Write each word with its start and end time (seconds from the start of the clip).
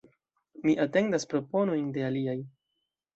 Mi 0.69 0.73
atendas 0.85 1.27
proponojn 1.33 1.91
de 1.99 2.07
aliaj. 2.09 2.35